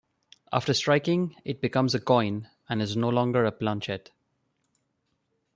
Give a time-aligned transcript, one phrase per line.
[0.51, 4.09] After striking, it becomes a coin and is no longer a planchet.